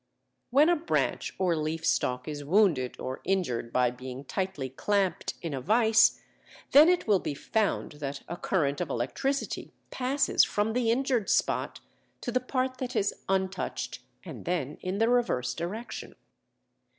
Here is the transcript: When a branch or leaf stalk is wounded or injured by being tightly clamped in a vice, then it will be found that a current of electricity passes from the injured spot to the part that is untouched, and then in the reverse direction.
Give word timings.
When 0.49 0.67
a 0.67 0.75
branch 0.75 1.31
or 1.37 1.55
leaf 1.55 1.85
stalk 1.85 2.27
is 2.27 2.43
wounded 2.43 2.99
or 2.99 3.21
injured 3.23 3.71
by 3.71 3.91
being 3.91 4.23
tightly 4.25 4.67
clamped 4.67 5.35
in 5.43 5.53
a 5.53 5.61
vice, 5.61 6.19
then 6.71 6.89
it 6.89 7.07
will 7.07 7.19
be 7.19 7.35
found 7.35 7.91
that 7.91 8.23
a 8.27 8.35
current 8.35 8.81
of 8.81 8.89
electricity 8.89 9.75
passes 9.91 10.43
from 10.43 10.73
the 10.73 10.89
injured 10.89 11.29
spot 11.29 11.81
to 12.21 12.31
the 12.31 12.39
part 12.39 12.79
that 12.79 12.95
is 12.95 13.13
untouched, 13.29 13.99
and 14.23 14.45
then 14.45 14.79
in 14.81 14.97
the 14.97 15.07
reverse 15.07 15.53
direction. 15.53 16.15